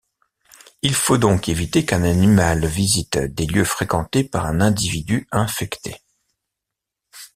Il 0.81 0.95
faut 0.95 1.19
donc 1.19 1.47
éviter 1.47 1.85
qu'un 1.85 2.01
animal 2.01 2.65
visite 2.65 3.19
des 3.19 3.45
lieux 3.45 3.63
fréquentés 3.65 4.23
par 4.23 4.47
un 4.47 4.59
individu 4.59 5.27
infecté. 5.31 6.01